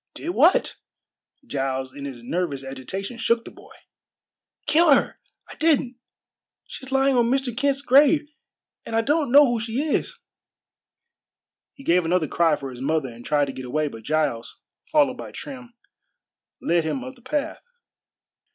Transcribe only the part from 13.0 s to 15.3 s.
and tried to get away, but Giles, followed